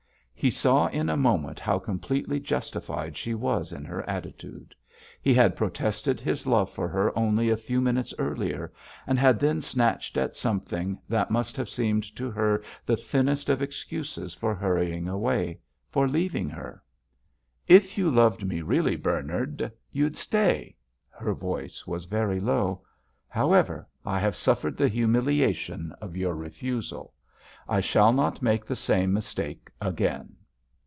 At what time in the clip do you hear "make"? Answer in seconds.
28.41-28.65